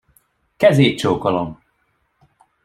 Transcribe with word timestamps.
Kezét 0.57 0.97
csókolom! 0.97 1.59